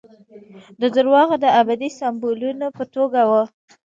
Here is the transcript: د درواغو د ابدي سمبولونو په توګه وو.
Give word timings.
د 0.81 0.83
درواغو 0.95 1.35
د 1.43 1.45
ابدي 1.59 1.89
سمبولونو 1.99 2.67
په 2.77 2.83
توګه 2.93 3.21
وو. 3.29 3.43